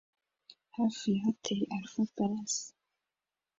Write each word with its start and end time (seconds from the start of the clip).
hafi 0.77 1.07
ya 1.13 1.21
Hotel 1.23 1.59
Alpha 1.75 2.03
Palace 2.15 2.61